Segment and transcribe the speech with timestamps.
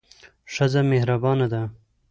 [0.53, 1.61] ښځه مهربانه ده.